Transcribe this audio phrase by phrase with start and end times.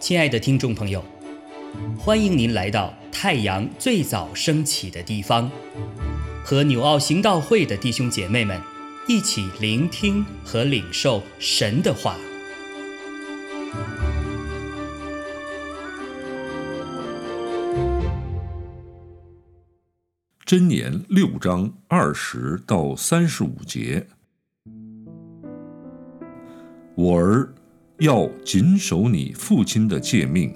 [0.00, 1.04] 亲爱的听众朋友，
[1.96, 5.48] 欢迎您来到太阳最早升起的地方，
[6.42, 8.60] 和纽奥行道会的弟兄姐妹们
[9.06, 12.16] 一起聆听和领受神的话。
[20.44, 24.08] 箴言六章二十到三十五节，
[27.00, 27.48] 我儿
[28.00, 30.54] 要谨守你父亲的诫命，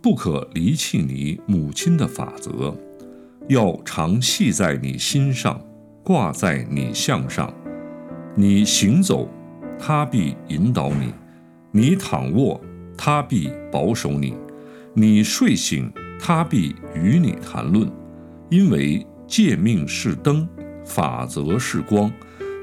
[0.00, 2.72] 不可离弃你母亲的法则，
[3.48, 5.60] 要常系在你心上，
[6.04, 7.52] 挂在你项上。
[8.36, 9.28] 你行走，
[9.80, 11.12] 他必引导你；
[11.72, 12.60] 你躺卧，
[12.96, 14.34] 他必保守你；
[14.94, 17.90] 你睡醒，他必与你谈论，
[18.48, 19.04] 因为。
[19.26, 20.48] 诫命是灯，
[20.84, 22.10] 法则是光，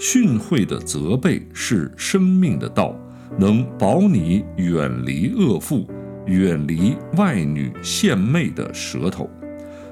[0.01, 2.93] 训诲的责备是生命的道，
[3.37, 5.87] 能保你远离恶妇，
[6.25, 9.29] 远离外女献媚的舌头。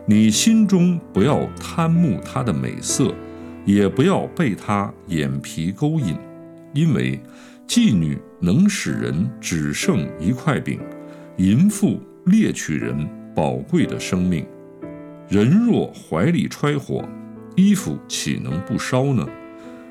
[0.06, 3.14] 你心中不要贪慕她的美色，
[3.66, 6.16] 也不要被她眼皮勾引，
[6.74, 7.20] 因为
[7.68, 10.80] 妓女能使人只剩一块饼，
[11.38, 14.46] 淫妇猎取人宝贵的生命。
[15.28, 17.04] 人若怀里揣火，
[17.56, 19.28] 衣服岂能不烧呢？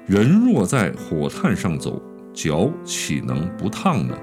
[0.06, 2.00] 人若在火炭上走，
[2.34, 4.14] 脚岂能不烫呢？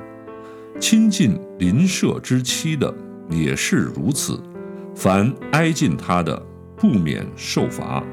[0.80, 2.94] 亲近邻舍之妻的
[3.30, 4.40] 也是如此，
[4.94, 6.40] 凡挨近他的，
[6.76, 8.04] 不免受罚。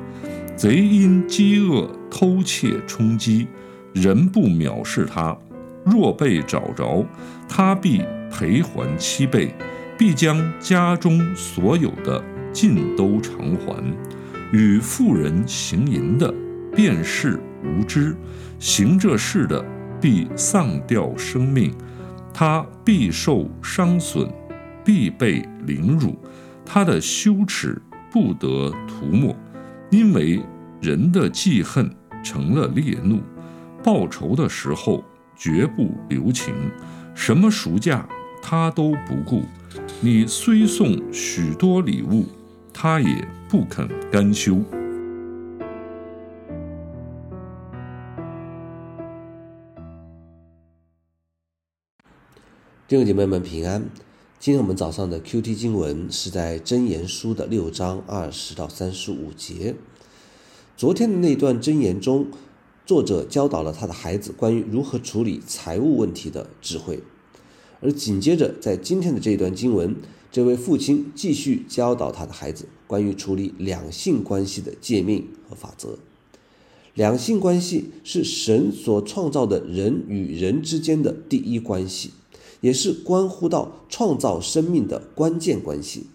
[0.56, 3.46] 贼因饥饿偷窃充饥，
[3.92, 5.36] 人不藐视他，
[5.84, 7.04] 若被找着，
[7.48, 9.54] 他必赔还七倍，
[9.98, 12.22] 必将家中所有的。
[12.50, 13.84] 尽都偿还，
[14.52, 16.34] 与妇人行淫的，
[16.74, 18.16] 便是无知；
[18.58, 19.64] 行这事的，
[20.00, 21.72] 必丧掉生命，
[22.32, 24.28] 他必受伤损，
[24.84, 26.16] 必被凌辱，
[26.64, 29.34] 他的羞耻不得涂抹，
[29.90, 30.40] 因为
[30.80, 31.90] 人的记恨
[32.22, 33.20] 成了烈怒，
[33.82, 35.04] 报仇的时候
[35.36, 36.54] 绝不留情，
[37.14, 38.08] 什么赎价
[38.42, 39.42] 他都不顾。
[40.00, 42.26] 你虽送许多礼物。
[42.80, 44.62] 他也不肯甘休。
[52.88, 53.90] 弟兄姐妹们平安。
[54.40, 59.74] 今天我们早上的 Q T 经文是在真言书的六章二十到三十五节。
[60.74, 62.28] 昨天的那段真言中，
[62.86, 67.02] 作者教导了他的孩子关于如何处理财务问题的智慧，
[67.82, 69.94] 而紧接着在今天的这一段经文。
[70.32, 75.98] 这位父亲继续教导他的孩子关于处理两性关系的诫命和法则。
[76.94, 82.12] 两性关系是神所创造的人与人之间的第一关系，
[82.60, 86.06] 也是关乎到创造生命的关键关系，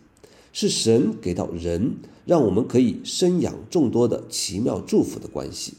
[0.52, 1.96] 是神给到人
[2.26, 5.74] 让我们可以生养众多的奇妙祝福的关系。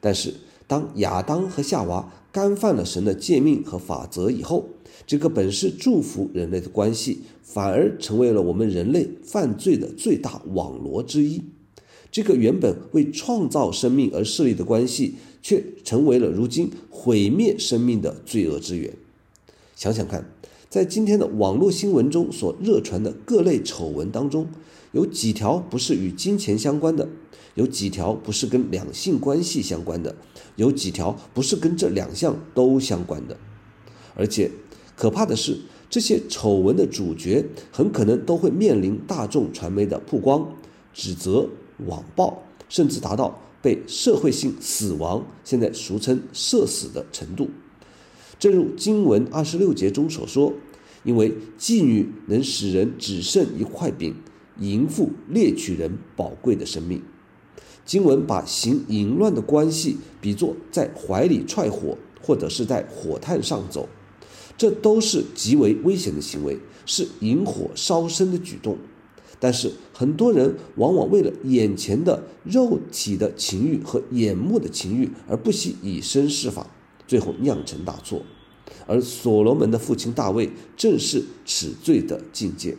[0.00, 0.34] 但是，
[0.66, 4.68] 当亚当和夏娃干犯了神的诫命和法则以后，
[5.06, 11.42] 这个本是祝福人类的关系，反而成为了我们人类犯罪的最大网罗之一。
[12.10, 18.92] 这个原本为创造生命而设立的关系，却成为了如今毁灭生命的罪恶之源。
[19.82, 20.24] 想想看，
[20.70, 24.46] 在今天的网络新闻中所热传的各类丑闻当中，
[24.92, 27.08] 有几条不是与金钱相关的？
[27.56, 30.14] 有几条不是跟两性关系相关的？
[30.54, 33.36] 有几条不是跟这两项都相关的？
[34.14, 34.52] 而且。
[34.94, 35.58] 可怕的是，
[35.90, 40.46] 这些丑闻的主角很可能都会面临大众传媒的曝光、
[40.94, 41.48] 指责、
[41.86, 47.48] 网暴，甚至达到被社会性死亡（现在俗称社死）的程度。
[48.42, 50.52] 正如经文二十六节中所说
[51.06, 54.16] ：“因为妓女能使人只剩一块饼，
[54.58, 57.00] 淫妇猎取人宝贵的生命。”
[57.86, 63.88] 经文把行淫乱的关系比作在怀里踹火，或者是在火炭上走。
[64.58, 68.76] 这都是极为危险的行为，是引火烧身的举动。
[69.38, 76.68] 但是很多人往往为了眼前的肉体的情欲和眼目的情欲而不惜以身试法，
[77.12, 78.22] 最后酿成大错。
[78.86, 80.48] 而所罗门的父亲大卫
[80.78, 82.74] 正是此罪的境界。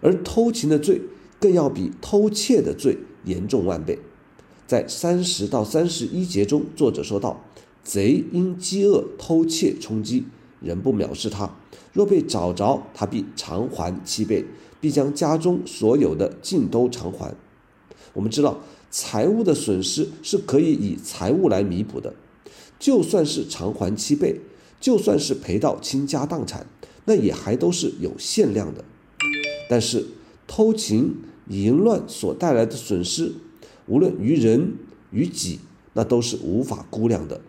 [0.00, 1.02] 而偷情的罪
[1.38, 2.96] 更要比偷窃的罪
[3.26, 3.98] 严重万倍。
[4.66, 7.44] 在三十到三十一节中，作者说道。
[7.82, 10.24] 贼因饥饿偷窃充饥，
[10.62, 11.50] 人不藐视他；
[11.92, 14.42] 若被找着，他必偿还七倍，
[14.80, 17.34] 必将家中所有的尽都偿还。
[18.14, 18.58] 我们知道，
[18.90, 22.14] 财物的损失是可以以财物来弥补的。
[22.78, 24.40] 就算是偿还七倍，
[24.80, 26.66] 就算是赔到倾家荡产，
[27.06, 28.84] 那也还都是有限量的。
[29.68, 30.04] 但是
[30.46, 31.14] 偷情
[31.48, 33.32] 淫乱所带来的损失，
[33.86, 34.74] 无论于人
[35.10, 35.60] 于己，
[35.94, 37.40] 那都是无法估量的。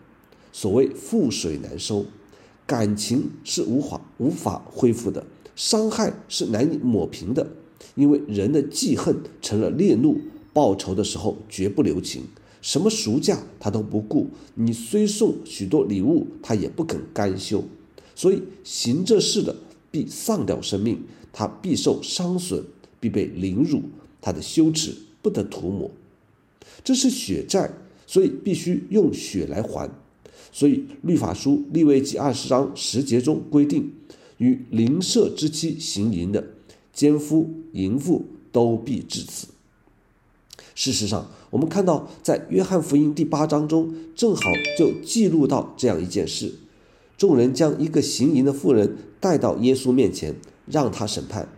[0.52, 2.06] 所谓覆水难收，
[2.66, 7.46] 感情是无法无法恢复的，伤害是难以抹平的，
[7.94, 10.18] 因为人的记恨成了烈怒，
[10.54, 12.22] 报仇的时候绝不留情。
[12.62, 17.62] 什么赎价他都不顾，你虽送许多礼物，他也不肯甘休。
[18.14, 19.54] 所以行这事的
[19.90, 20.98] 必丧掉生命，
[21.32, 22.64] 他必受伤损，
[22.98, 23.82] 必被凌辱，
[24.20, 25.90] 他的羞耻不得涂抹。
[26.82, 27.70] 这是血债，
[28.06, 29.90] 所以必须用血来还。
[30.50, 33.92] 所以律法书立位记二十章十节中规定，
[34.38, 36.42] 与邻舍之妻行淫的
[36.92, 39.48] 奸夫淫妇都必致死。
[40.76, 44.42] 事实上，我们看到在约翰福音第八章中，正好
[44.78, 46.52] 就记录到这样一件事：
[47.16, 50.36] 众人将一个行淫的妇人带到耶稣面前，
[50.66, 51.48] 让他审判。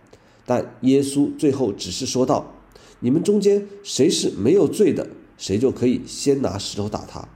[0.47, 2.55] 但耶稣最后只是说道
[3.01, 7.29] ：“你们中间谁是没有罪的，谁就可以先拿石头打他。”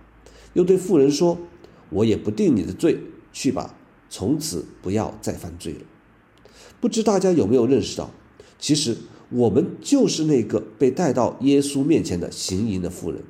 [0.54, 1.36] 又对妇人说
[1.90, 2.96] ：“我也不定你的罪，
[3.32, 3.74] 去吧，
[4.08, 5.80] 从此不要再犯罪了。”
[6.80, 8.08] 不知大家有没有认识到，
[8.60, 8.96] 其实。
[9.34, 13.22] 我们就是那个被带到耶稣面前的行淫的妇人，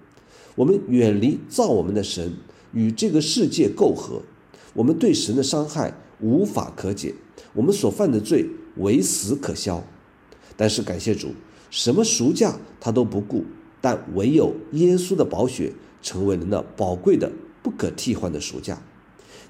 [0.57, 2.35] 我们远离造我们的神，
[2.73, 4.23] 与这个世界媾和，
[4.75, 7.15] 我们对神的伤害无法可解，
[7.55, 9.85] 我们所犯的罪唯死可消。
[10.57, 11.29] 但是感谢主，
[11.71, 13.45] 什么赎价他都不顾，
[13.81, 15.73] 但唯有耶稣的宝血
[16.03, 17.31] 成为了那宝贵的、
[17.63, 18.83] 不可替换的赎价。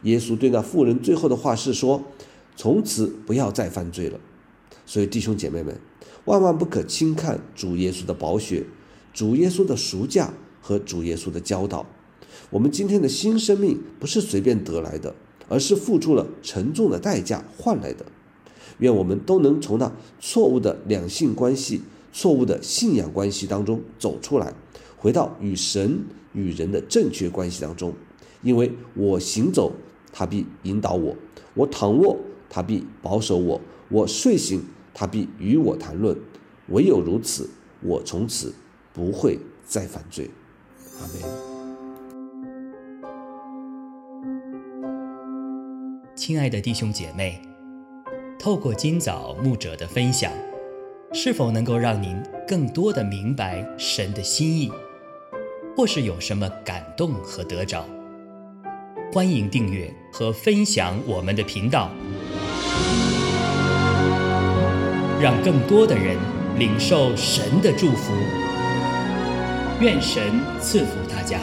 [0.02, 2.02] 耶稣对那妇人最后的话是说
[2.56, 4.20] ：“从此不要再犯罪了。”
[4.84, 5.74] 所以弟兄姐妹们。
[6.24, 8.64] 万万不可轻看主耶稣的宝血、
[9.12, 11.84] 主耶稣的赎价和主耶稣的教导。
[12.50, 15.14] 我们今天的新生命不是随便得来的，
[15.48, 18.06] 而是付出了沉重的代价换来的。
[18.78, 21.82] 愿我们都能从那错误的两性关系、
[22.12, 24.54] 错误的信仰关系当中走出来，
[24.96, 27.92] 回到与神与人的正确关系当中。
[28.42, 29.72] 因为我行走，
[30.12, 31.16] 他必引导我；
[31.54, 32.16] 我躺卧，
[32.48, 34.62] 他必保守我；我睡醒。
[34.94, 36.16] 他必与我谈论，
[36.68, 37.48] 唯有如此，
[37.80, 38.54] 我从此
[38.92, 40.30] 不会再犯罪。
[41.00, 41.22] 阿门。
[46.14, 47.42] 亲爱的弟兄姐妹，
[48.38, 50.30] 透过今早牧者的分享，
[51.12, 54.70] 是否能够让您更多的明白神的心意，
[55.76, 57.84] 或是有什么感动和得着？
[59.12, 61.90] 欢迎订阅和分享我们的频道。
[65.22, 66.16] 让更多的人
[66.58, 68.12] 领受神的祝福，
[69.78, 70.20] 愿神
[70.60, 71.38] 赐福大家。